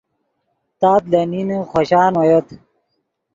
[0.79, 2.47] تات لے نین خوشان اویت